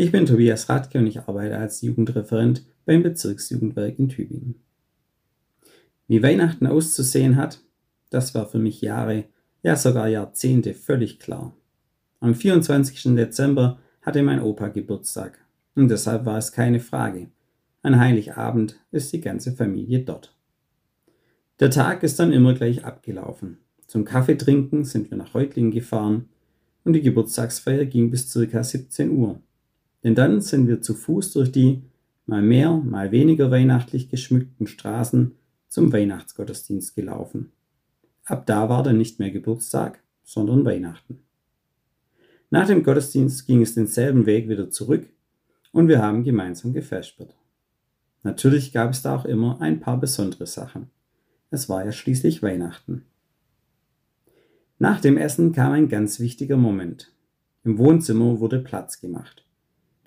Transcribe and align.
Ich 0.00 0.12
bin 0.12 0.26
Tobias 0.26 0.68
Radke 0.68 1.00
und 1.00 1.08
ich 1.08 1.18
arbeite 1.18 1.58
als 1.58 1.82
Jugendreferent 1.82 2.64
beim 2.86 3.02
Bezirksjugendwerk 3.02 3.98
in 3.98 4.08
Tübingen. 4.08 4.54
Wie 6.06 6.22
Weihnachten 6.22 6.68
auszusehen 6.68 7.34
hat, 7.34 7.64
das 8.08 8.32
war 8.32 8.46
für 8.46 8.60
mich 8.60 8.80
Jahre, 8.80 9.24
ja 9.64 9.74
sogar 9.74 10.06
Jahrzehnte 10.06 10.74
völlig 10.74 11.18
klar. 11.18 11.52
Am 12.20 12.36
24. 12.36 13.16
Dezember 13.16 13.80
hatte 14.00 14.22
mein 14.22 14.40
Opa 14.40 14.68
Geburtstag 14.68 15.44
und 15.74 15.88
deshalb 15.88 16.24
war 16.26 16.38
es 16.38 16.52
keine 16.52 16.78
Frage. 16.78 17.26
An 17.82 17.98
Heiligabend 17.98 18.78
ist 18.92 19.12
die 19.12 19.20
ganze 19.20 19.50
Familie 19.50 20.04
dort. 20.04 20.32
Der 21.58 21.70
Tag 21.70 22.04
ist 22.04 22.20
dann 22.20 22.32
immer 22.32 22.54
gleich 22.54 22.84
abgelaufen. 22.84 23.58
Zum 23.88 24.04
Kaffeetrinken 24.04 24.84
sind 24.84 25.10
wir 25.10 25.18
nach 25.18 25.34
Reutlingen 25.34 25.72
gefahren 25.72 26.28
und 26.84 26.92
die 26.92 27.02
Geburtstagsfeier 27.02 27.84
ging 27.84 28.12
bis 28.12 28.30
circa 28.30 28.62
17 28.62 29.10
Uhr. 29.10 29.42
Denn 30.04 30.14
dann 30.14 30.40
sind 30.40 30.68
wir 30.68 30.80
zu 30.80 30.94
Fuß 30.94 31.32
durch 31.32 31.52
die 31.52 31.82
mal 32.26 32.42
mehr, 32.42 32.72
mal 32.72 33.10
weniger 33.10 33.50
weihnachtlich 33.50 34.08
geschmückten 34.10 34.66
Straßen 34.66 35.32
zum 35.68 35.92
Weihnachtsgottesdienst 35.92 36.94
gelaufen. 36.94 37.52
Ab 38.24 38.46
da 38.46 38.68
war 38.68 38.82
dann 38.82 38.98
nicht 38.98 39.18
mehr 39.18 39.30
Geburtstag, 39.30 40.02
sondern 40.22 40.64
Weihnachten. 40.64 41.20
Nach 42.50 42.66
dem 42.66 42.82
Gottesdienst 42.82 43.46
ging 43.46 43.62
es 43.62 43.74
denselben 43.74 44.26
Weg 44.26 44.48
wieder 44.48 44.70
zurück 44.70 45.06
und 45.72 45.88
wir 45.88 46.02
haben 46.02 46.24
gemeinsam 46.24 46.72
gefespert. 46.72 47.34
Natürlich 48.22 48.72
gab 48.72 48.90
es 48.90 49.02
da 49.02 49.16
auch 49.16 49.24
immer 49.24 49.60
ein 49.60 49.80
paar 49.80 49.98
besondere 49.98 50.46
Sachen. 50.46 50.90
Es 51.50 51.68
war 51.68 51.84
ja 51.84 51.92
schließlich 51.92 52.42
Weihnachten. 52.42 53.04
Nach 54.78 55.00
dem 55.00 55.16
Essen 55.16 55.52
kam 55.52 55.72
ein 55.72 55.88
ganz 55.88 56.20
wichtiger 56.20 56.56
Moment. 56.56 57.12
Im 57.64 57.78
Wohnzimmer 57.78 58.40
wurde 58.40 58.60
Platz 58.60 59.00
gemacht. 59.00 59.47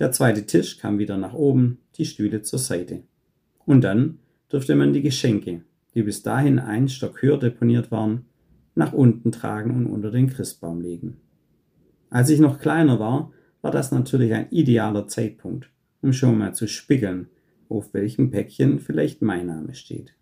Der 0.00 0.12
zweite 0.12 0.46
Tisch 0.46 0.78
kam 0.78 0.98
wieder 0.98 1.18
nach 1.18 1.34
oben, 1.34 1.76
die 1.96 2.06
Stühle 2.06 2.40
zur 2.40 2.58
Seite. 2.58 3.02
Und 3.66 3.84
dann 3.84 4.18
durfte 4.48 4.74
man 4.74 4.94
die 4.94 5.02
Geschenke, 5.02 5.60
die 5.94 6.02
bis 6.02 6.22
dahin 6.22 6.58
einen 6.58 6.88
Stock 6.88 7.20
höher 7.20 7.38
deponiert 7.38 7.90
waren, 7.90 8.24
nach 8.74 8.94
unten 8.94 9.30
tragen 9.30 9.76
und 9.76 9.86
unter 9.86 10.10
den 10.10 10.28
Christbaum 10.30 10.80
legen. 10.80 11.18
Als 12.08 12.30
ich 12.30 12.40
noch 12.40 12.60
kleiner 12.60 12.98
war, 12.98 13.30
war 13.60 13.70
das 13.70 13.92
natürlich 13.92 14.32
ein 14.32 14.50
idealer 14.50 15.06
Zeitpunkt, 15.06 15.70
um 16.00 16.14
schon 16.14 16.38
mal 16.38 16.54
zu 16.54 16.66
spiegeln, 16.66 17.28
auf 17.68 17.92
welchem 17.92 18.30
Päckchen 18.30 18.80
vielleicht 18.80 19.20
mein 19.20 19.48
Name 19.48 19.74
steht. 19.74 20.14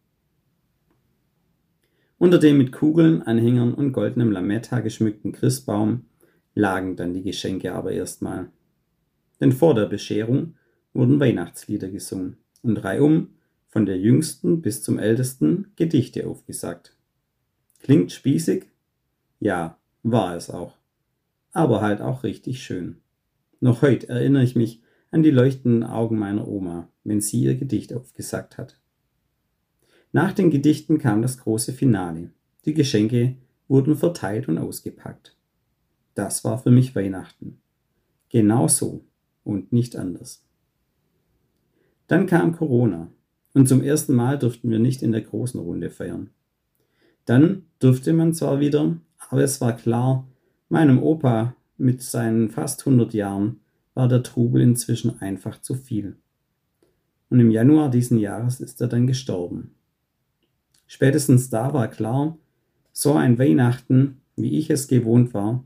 Unter 2.19 2.39
dem 2.39 2.59
mit 2.59 2.73
Kugeln, 2.73 3.23
Anhängern 3.23 3.75
und 3.75 3.93
goldenem 3.93 4.33
Lametta 4.33 4.81
geschmückten 4.81 5.31
Christbaum 5.31 6.07
lagen 6.57 6.97
dann 6.97 7.15
die 7.15 7.23
Geschenke 7.23 7.73
aber 7.73 7.93
erstmal. 7.93 8.51
Denn 9.41 9.53
vor 9.53 9.75
der 9.75 9.87
Bescherung 9.87 10.55
wurden 10.93 11.21
Weihnachtslieder 11.21 11.89
gesungen 11.89 12.39
und 12.63 12.77
reihum 12.79 13.31
von 13.69 13.87
der 13.87 13.99
jüngsten 13.99 14.63
bis 14.63 14.83
zum 14.83 14.99
ältesten 14.99 15.73
Gedichte 15.77 16.27
aufgesagt. 16.27 16.97
Klingt 17.81 18.13
spießig? 18.13 18.67
Ja, 19.41 19.79
war 20.03 20.35
es 20.35 20.51
auch. 20.51 20.77
Aber 21.53 21.81
halt 21.81 22.01
auch 22.01 22.25
richtig 22.25 22.63
schön. 22.63 22.97
Noch 23.61 23.83
heute 23.83 24.09
erinnere 24.09 24.43
ich 24.43 24.57
mich 24.57 24.83
an 25.11 25.23
die 25.23 25.31
leuchtenden 25.31 25.85
Augen 25.85 26.19
meiner 26.19 26.47
Oma, 26.47 26.89
wenn 27.05 27.21
sie 27.21 27.43
ihr 27.43 27.55
Gedicht 27.57 27.93
aufgesagt 27.93 28.59
hat. 28.59 28.81
Nach 30.13 30.33
den 30.33 30.51
Gedichten 30.51 30.99
kam 30.99 31.23
das 31.23 31.39
große 31.39 31.73
Finale. 31.73 32.33
Die 32.65 32.75
Geschenke 32.75 33.37
wurden 33.69 33.97
verteilt 33.97 34.49
und 34.49 34.59
ausgepackt. 34.59 35.37
Das 36.15 36.45
war 36.45 36.59
für 36.59 36.71
mich 36.71 36.97
Weihnachten. 36.97 37.61
Genau 38.31 38.69
so 38.69 39.05
und 39.49 39.73
nicht 39.73 39.97
anders. 39.97 40.45
Dann 42.07 42.27
kam 42.27 42.55
Corona 42.55 43.09
und 43.55 43.67
zum 43.67 43.83
ersten 43.83 44.15
Mal 44.15 44.39
durften 44.39 44.71
wir 44.71 44.79
nicht 44.79 45.03
in 45.03 45.13
der 45.13 45.23
großen 45.23 45.59
Runde 45.59 45.91
feiern. 45.91 46.31
Dann 47.25 47.65
durfte 47.79 48.13
man 48.13 48.35
zwar 48.35 48.61
wieder, 48.61 48.97
aber 49.31 49.43
es 49.43 49.61
war 49.61 49.75
klar, 49.75 50.27
meinem 50.69 51.03
Opa 51.03 51.55
mit 51.77 52.03
seinen 52.03 52.51
fast 52.51 52.87
100 52.87 53.15
Jahren 53.15 53.61
war 53.95 54.09
der 54.09 54.23
Trubel 54.23 54.63
inzwischen 54.63 55.21
einfach 55.21 55.61
zu 55.61 55.75
viel. 55.75 56.17
Und 57.31 57.41
im 57.41 57.51
Januar 57.51 57.91
diesen 57.91 58.19
Jahres 58.19 58.61
ist 58.61 58.81
er 58.81 58.89
dann 58.89 59.07
gestorben. 59.07 59.75
Spätestens 60.87 61.51
da 61.51 61.73
war 61.73 61.89
klar, 61.89 62.39
so 62.93 63.15
ein 63.15 63.39
Weihnachten, 63.39 64.21
wie 64.37 64.59
ich 64.59 64.71
es 64.71 64.89
gewohnt 64.89 65.35
war, 65.35 65.65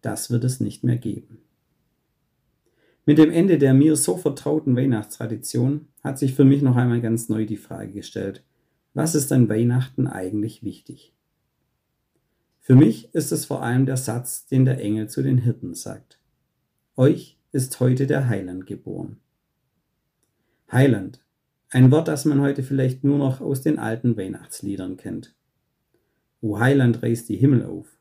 das 0.00 0.30
wird 0.30 0.44
es 0.44 0.60
nicht 0.60 0.84
mehr 0.84 0.96
geben. 0.96 1.38
Mit 3.04 3.18
dem 3.18 3.32
Ende 3.32 3.58
der 3.58 3.74
mir 3.74 3.96
so 3.96 4.16
vertrauten 4.16 4.76
Weihnachtstradition 4.76 5.88
hat 6.04 6.18
sich 6.18 6.34
für 6.34 6.44
mich 6.44 6.62
noch 6.62 6.76
einmal 6.76 7.00
ganz 7.00 7.28
neu 7.28 7.46
die 7.46 7.56
Frage 7.56 7.92
gestellt, 7.92 8.44
was 8.94 9.16
ist 9.16 9.32
an 9.32 9.48
Weihnachten 9.48 10.06
eigentlich 10.06 10.62
wichtig? 10.62 11.12
Für 12.60 12.76
mich 12.76 13.12
ist 13.12 13.32
es 13.32 13.44
vor 13.44 13.62
allem 13.62 13.86
der 13.86 13.96
Satz, 13.96 14.46
den 14.46 14.64
der 14.64 14.80
Engel 14.80 15.08
zu 15.08 15.22
den 15.22 15.38
Hirten 15.38 15.74
sagt. 15.74 16.20
Euch 16.96 17.38
ist 17.50 17.80
heute 17.80 18.06
der 18.06 18.28
Heiland 18.28 18.66
geboren. 18.66 19.16
Heiland, 20.70 21.24
ein 21.70 21.90
Wort, 21.90 22.06
das 22.06 22.24
man 22.24 22.40
heute 22.40 22.62
vielleicht 22.62 23.02
nur 23.02 23.18
noch 23.18 23.40
aus 23.40 23.62
den 23.62 23.80
alten 23.80 24.16
Weihnachtsliedern 24.16 24.96
kennt. 24.96 25.34
O 26.40 26.60
Heiland 26.60 27.02
reißt 27.02 27.28
die 27.28 27.36
Himmel 27.36 27.64
auf, 27.64 27.98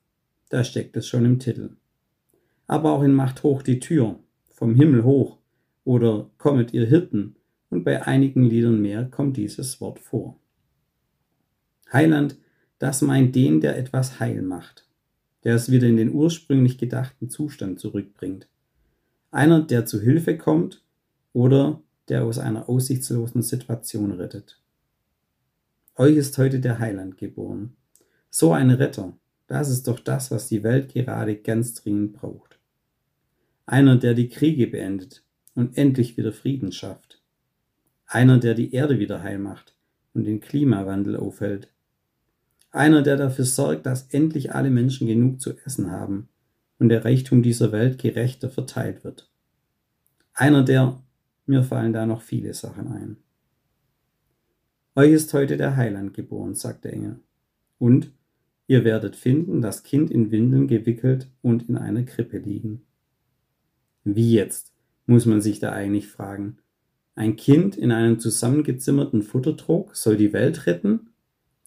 da 0.50 0.64
steckt 0.64 0.96
es 0.96 1.08
schon 1.08 1.26
im 1.26 1.40
Titel. 1.40 1.72
Aber 2.68 2.92
auch 2.92 3.02
in 3.02 3.14
Macht 3.14 3.42
hoch 3.42 3.64
die 3.64 3.80
Tür 3.80 4.20
vom 4.62 4.76
Himmel 4.76 5.04
hoch 5.04 5.40
oder 5.86 6.30
Kommet 6.38 6.72
ihr 6.72 6.86
Hirten 6.86 7.36
und 7.72 7.84
bei 7.84 8.06
einigen 8.06 8.44
Liedern 8.44 8.80
mehr 8.80 9.06
kommt 9.06 9.36
dieses 9.36 9.82
Wort 9.82 9.98
vor. 9.98 10.40
Heiland, 11.92 12.36
das 12.78 13.02
meint 13.02 13.34
den, 13.34 13.60
der 13.60 13.76
etwas 13.76 14.20
heil 14.20 14.44
macht, 14.44 14.88
der 15.44 15.56
es 15.56 15.72
wieder 15.72 15.88
in 15.88 15.98
den 15.98 16.14
ursprünglich 16.14 16.78
gedachten 16.78 17.32
Zustand 17.32 17.80
zurückbringt. 17.80 18.48
Einer, 19.32 19.64
der 19.64 19.88
zu 19.88 20.00
Hilfe 20.00 20.38
kommt 20.38 20.84
oder 21.34 21.82
der 22.08 22.24
aus 22.24 22.38
einer 22.38 22.70
aussichtslosen 22.70 23.42
Situation 23.42 24.12
rettet. 24.12 24.62
Euch 25.96 26.18
ist 26.18 26.38
heute 26.38 26.60
der 26.60 26.78
Heiland 26.78 27.18
geboren. 27.18 27.76
So 28.30 28.54
ein 28.54 28.70
Retter, 28.70 29.18
das 29.48 29.72
ist 29.72 29.88
doch 29.88 30.00
das, 30.00 30.30
was 30.30 30.50
die 30.50 30.62
Welt 30.62 30.94
gerade 30.94 31.36
ganz 31.36 31.74
dringend 31.74 32.14
braucht 32.14 32.61
einer, 33.72 33.96
der 33.96 34.14
die 34.14 34.28
Kriege 34.28 34.68
beendet 34.68 35.24
und 35.56 35.78
endlich 35.78 36.18
wieder 36.18 36.34
Frieden 36.34 36.74
schafft, 36.74 37.22
einer, 38.06 38.38
der 38.38 38.54
die 38.54 38.74
Erde 38.74 39.00
wieder 39.00 39.24
heil 39.24 39.40
macht 39.40 39.78
und 40.14 40.26
den 40.26 40.42
Klimawandel 40.42 41.16
aufhält, 41.16 41.70
einer, 42.72 43.02
der 43.02 43.16
dafür 43.16 43.46
sorgt, 43.46 43.86
dass 43.86 44.14
endlich 44.14 44.54
alle 44.54 44.70
Menschen 44.70 45.08
genug 45.08 45.40
zu 45.40 45.58
essen 45.66 45.90
haben 45.90 46.28
und 46.80 46.90
der 46.90 47.06
Reichtum 47.06 47.44
dieser 47.44 47.72
Welt 47.72 47.98
gerechter 47.98 48.50
verteilt 48.50 49.06
wird. 49.06 49.32
Einer, 50.34 50.64
der, 50.64 51.02
mir 51.46 51.64
fallen 51.64 51.94
da 51.94 52.06
noch 52.06 52.22
viele 52.22 52.53
Sachen 52.53 52.90
ein. 52.90 53.18
Euch 54.96 55.14
ist 55.14 55.34
heute 55.34 55.56
der 55.56 55.78
Heiland 55.78 56.14
geboren, 56.14 56.56
sagt 56.56 56.84
der 56.84 56.92
Engel. 56.92 57.22
Und 57.80 58.12
ihr 58.68 58.84
werdet 58.84 59.16
finden, 59.16 59.62
das 59.62 59.84
Kind 59.84 60.12
in 60.12 60.30
Windeln 60.30 60.68
gewickelt 60.68 61.30
und 61.42 61.70
in 61.70 61.78
einer 61.78 62.03
Krippe 62.03 62.38
liegen. 62.38 62.82
Wie 64.04 64.34
jetzt, 64.34 64.74
muss 65.06 65.26
man 65.26 65.42
sich 65.42 65.60
da 65.60 65.72
eigentlich 65.72 66.08
fragen. 66.08 66.58
Ein 67.16 67.36
Kind 67.36 67.76
in 67.76 67.92
einem 67.92 68.20
zusammengezimmerten 68.20 69.22
Futtertrog 69.22 69.96
soll 69.96 70.18
die 70.18 70.34
Welt 70.34 70.66
retten? 70.66 71.10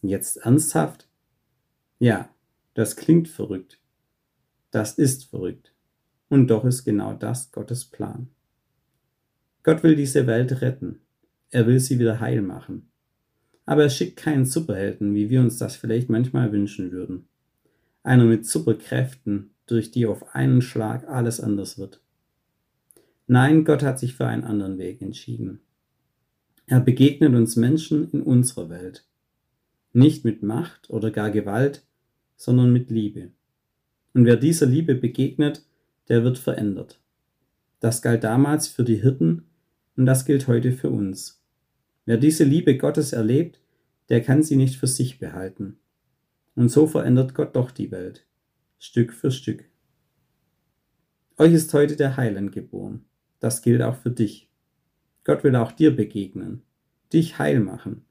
Jetzt 0.03 0.39
ernsthaft? 0.39 1.09
Ja, 1.99 2.28
das 2.75 2.97
klingt 2.97 3.28
verrückt. 3.28 3.78
Das 4.71 4.98
ist 4.98 5.27
verrückt. 5.27 5.72
Und 6.28 6.48
doch 6.48 6.65
ist 6.65 6.84
genau 6.84 7.15
das 7.15 7.53
Gottes 7.53 7.84
Plan. 7.84 8.28
Gott 9.63 9.83
will 9.83 9.95
diese 9.95 10.27
Welt 10.27 10.60
retten. 10.60 11.01
Er 11.51 11.66
will 11.66 11.78
sie 11.78 11.98
wieder 11.98 12.21
heil 12.21 12.42
machen. 12.42 12.91
Aber 13.65 13.84
er 13.84 13.91
schickt 13.91 14.16
keinen 14.16 14.45
Superhelden, 14.45 15.15
wie 15.15 15.30
wir 15.30 15.41
uns 15.41 15.59
das 15.59 15.77
vielleicht 15.77 16.10
manchmal 16.10 16.53
wünschen 16.53 16.91
würden. 16.91 17.28
Einer 18.03 18.25
mit 18.25 18.45
Superkräften, 18.45 19.54
durch 19.66 19.91
die 19.91 20.07
auf 20.07 20.34
einen 20.34 20.60
Schlag 20.60 21.09
alles 21.09 21.41
anders 21.41 21.78
wird. 21.78 22.03
Nein, 23.26 23.65
Gott 23.65 23.82
hat 23.82 23.98
sich 23.98 24.15
für 24.15 24.26
einen 24.26 24.44
anderen 24.44 24.76
Weg 24.76 25.00
entschieden. 25.00 25.60
Er 26.66 26.80
begegnet 26.80 27.34
uns 27.34 27.56
Menschen 27.56 28.10
in 28.10 28.21
unserer 28.21 28.68
Welt. 28.68 29.06
Nicht 29.94 30.26
mit 30.26 30.42
Macht 30.42 30.91
oder 30.91 31.10
gar 31.10 31.30
Gewalt, 31.30 31.86
sondern 32.36 32.72
mit 32.72 32.91
Liebe. 32.91 33.30
Und 34.12 34.26
wer 34.26 34.36
dieser 34.36 34.66
Liebe 34.66 34.94
begegnet, 34.94 35.65
der 36.09 36.22
wird 36.22 36.36
verändert. 36.36 37.00
Das 37.80 38.03
galt 38.03 38.24
damals 38.24 38.68
für 38.68 38.84
die 38.84 39.00
Hirten 39.00 39.44
und 39.97 40.04
das 40.04 40.27
gilt 40.27 40.47
heute 40.47 40.72
für 40.72 40.91
uns. 40.91 41.42
Wer 42.04 42.18
diese 42.18 42.44
Liebe 42.44 42.77
Gottes 42.77 43.15
erlebt, 43.15 43.59
der 44.10 44.22
kann 44.22 44.42
sie 44.42 44.56
nicht 44.56 44.77
für 44.77 44.86
sich 44.86 45.18
behalten. 45.18 45.78
Und 46.56 46.68
so 46.68 46.86
verändert 46.86 47.34
Gott 47.34 47.56
doch 47.56 47.70
die 47.70 47.91
Welt, 47.91 48.27
Stück 48.78 49.15
für 49.15 49.30
Stück. 49.30 49.65
Euch 51.38 51.54
ist 51.54 51.72
heute 51.72 51.97
der 51.97 52.18
Heiland 52.18 52.53
geboren 52.53 53.06
das 53.44 53.60
gilt 53.60 53.82
auch 53.82 53.96
für 53.96 54.10
dich. 54.10 54.48
Gott 55.22 55.44
will 55.44 55.54
auch 55.54 55.70
dir 55.70 55.94
begegnen, 55.94 56.62
dich 57.12 57.38
heil 57.38 57.60
machen 57.60 58.06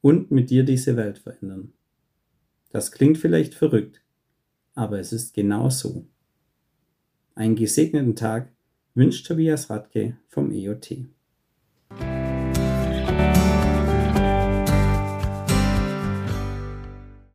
und 0.00 0.30
mit 0.30 0.48
dir 0.48 0.64
diese 0.64 0.96
Welt 0.96 1.18
verändern. 1.18 1.74
Das 2.70 2.90
klingt 2.90 3.18
vielleicht 3.18 3.52
verrückt, 3.52 4.02
aber 4.74 4.98
es 4.98 5.12
ist 5.12 5.34
genau 5.34 5.68
so. 5.68 6.06
Einen 7.34 7.54
gesegneten 7.54 8.16
Tag 8.16 8.50
wünscht 8.94 9.26
Tobias 9.26 9.68
Radke 9.68 10.16
vom 10.28 10.50
EOT. 10.50 11.04